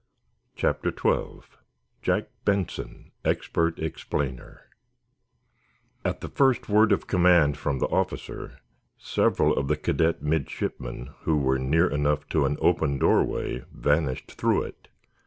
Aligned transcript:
CHAPTER 0.55 0.89
XII: 0.89 1.41
JACK 2.01 2.29
BENSON, 2.43 3.11
EXPERT 3.23 3.77
EXPLAINER 3.77 4.61
At 6.03 6.21
the 6.21 6.27
first 6.27 6.67
word 6.67 6.91
of 6.91 7.05
command 7.05 7.55
from 7.55 7.77
the 7.77 7.85
officer 7.85 8.57
several 8.97 9.55
of 9.55 9.67
the 9.67 9.77
cadet 9.77 10.23
midshipmen 10.23 11.11
who 11.19 11.37
were 11.37 11.59
near 11.59 11.87
enough 11.87 12.27
to 12.29 12.47
an 12.47 12.57
open 12.61 12.97
doorway 12.97 13.63
vanished 13.71 14.31
through 14.31 14.63
it. 14.63 14.87